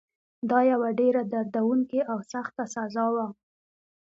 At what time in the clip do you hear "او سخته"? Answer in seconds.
2.11-2.63